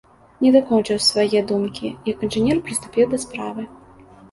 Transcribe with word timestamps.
Не 0.45 0.51
дакончыў 0.53 0.99
свае 1.09 1.41
думкі, 1.51 1.93
як 2.11 2.25
інжынер 2.29 2.65
прыступіў 2.65 3.05
да 3.15 3.23
справы. 3.29 3.71